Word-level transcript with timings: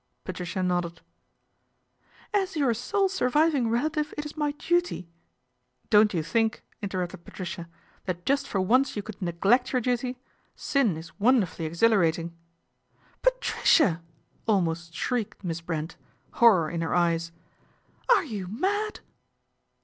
Patricia 0.23 0.63
nodded." 0.63 1.01
As 2.33 2.55
your 2.55 2.73
sole 2.73 3.07
surviving 3.07 3.69
relative 3.69 4.15
it 4.17 4.25
is 4.25 4.35
my 4.35 4.51
duty" 4.53 5.01
11 5.83 5.87
Don't 5.91 6.13
you 6.15 6.23
think," 6.23 6.63
interrupted 6.81 7.23
Patricia," 7.23 7.69
that 8.05 8.25
just 8.25 8.47
for 8.47 8.59
once 8.59 8.95
you 8.95 9.03
could 9.03 9.21
neglect 9.21 9.71
your 9.71 9.79
duty? 9.79 10.17
Sin 10.55 10.97
is 10.97 11.19
wonderfully 11.19 11.65
exhilarating."" 11.65 12.35
Patricia!" 13.21 14.01
almost 14.47 14.91
shrieked 14.95 15.43
Miss 15.43 15.61
Brent, 15.61 15.97
horror 16.31 16.67
in 16.71 16.81
her 16.81 16.95
eyes." 16.95 17.31
Are 18.15 18.23
you 18.25 18.47
mad 18.47 19.01